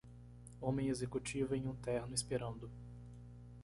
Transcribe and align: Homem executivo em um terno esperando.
Homem 0.59 0.87
executivo 0.89 1.53
em 1.53 1.67
um 1.67 1.75
terno 1.75 2.15
esperando. 2.15 2.71